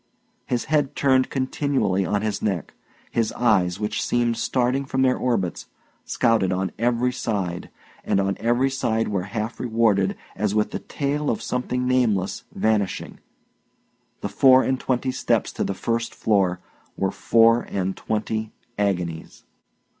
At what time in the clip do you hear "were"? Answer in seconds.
9.09-9.25, 16.97-17.11